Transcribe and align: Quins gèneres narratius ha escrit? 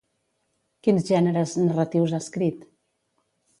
Quins 0.87 1.05
gèneres 1.09 1.53
narratius 1.65 2.17
ha 2.19 2.23
escrit? 2.27 2.67